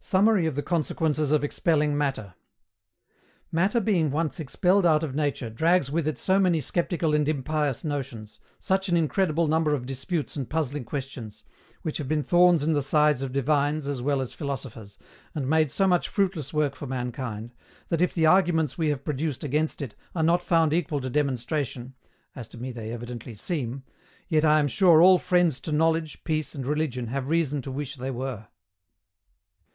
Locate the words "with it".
5.90-6.16